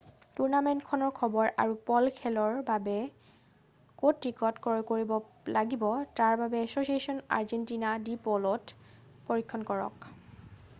[0.37, 2.95] টুৰ্ণামেণ্টখনৰ খবৰ আৰু প'ল' খেলৰ বাবে
[3.27, 5.87] ক'ত টিকট ক্ৰয় কৰিব লাগিব
[6.23, 8.99] তাৰ বাবে এছ'ছিয়েচন আৰ্জেণ্টিনা ডি প'ল'ত
[9.31, 10.13] পৰীক্ষণ কৰক